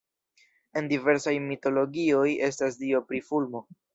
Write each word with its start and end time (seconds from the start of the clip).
En 0.79 0.87
diversaj 0.93 1.33
mitologioj 1.51 2.25
estas 2.49 2.81
dio 2.83 3.05
pri 3.11 3.23
fulmo. 3.31 3.63